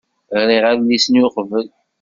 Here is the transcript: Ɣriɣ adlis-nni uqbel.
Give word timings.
Ɣriɣ 0.39 0.63
adlis-nni 0.71 1.21
uqbel. 1.27 1.67